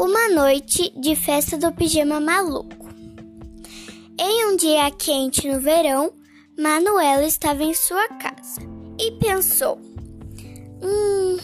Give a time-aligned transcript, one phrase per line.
[0.00, 2.88] Uma noite de festa do pijama maluco.
[4.16, 6.12] Em um dia quente no verão,
[6.56, 8.60] Manuela estava em sua casa
[8.96, 9.76] e pensou:
[10.80, 11.36] Hum,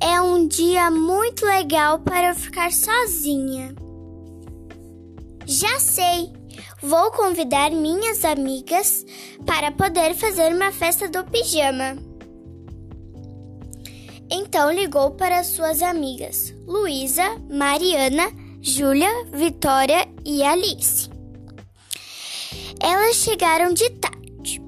[0.00, 3.74] é um dia muito legal para ficar sozinha.
[5.44, 6.32] Já sei,
[6.82, 9.04] vou convidar minhas amigas
[9.44, 12.07] para poder fazer uma festa do pijama.
[14.30, 21.08] Então ligou para suas amigas Luísa, Mariana, Júlia, Vitória e Alice.
[22.80, 24.62] Elas chegaram de tarde.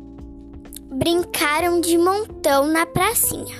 [0.92, 3.56] Brincaram de montão na pracinha.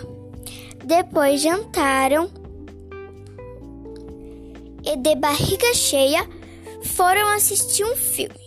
[0.85, 2.31] Depois jantaram
[4.83, 6.27] e de barriga cheia
[6.83, 8.41] foram assistir um filme.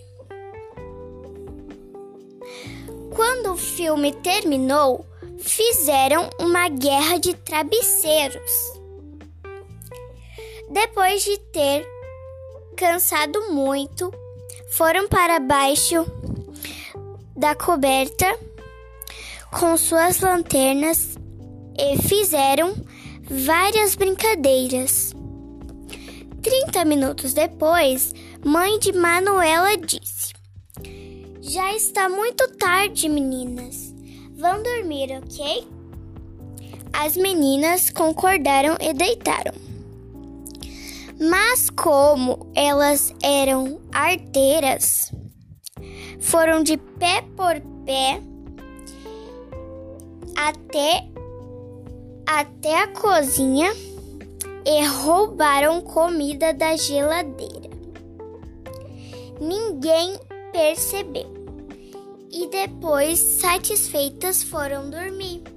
[3.15, 5.05] Quando o filme terminou,
[5.43, 8.51] fizeram uma guerra de travesseiros.
[10.71, 11.85] Depois de ter
[12.75, 14.11] cansado muito,
[14.71, 16.05] foram para baixo
[17.35, 18.25] da coberta
[19.51, 21.15] com suas lanternas
[21.77, 22.73] e fizeram
[23.29, 25.13] várias brincadeiras.
[26.41, 30.33] Trinta minutos depois, mãe de Manuela disse:
[31.41, 33.92] Já está muito tarde, meninas.
[34.35, 35.67] Vão dormir, ok?
[36.91, 39.53] As meninas concordaram e deitaram.
[41.19, 45.11] Mas como elas eram arteiras,
[46.19, 48.19] foram de pé por pé
[50.35, 51.07] até
[52.25, 53.71] até a cozinha
[54.65, 57.69] e roubaram comida da geladeira.
[59.39, 60.17] Ninguém
[60.51, 61.42] percebeu
[62.33, 65.52] e depois, satisfeitas, foram dormir.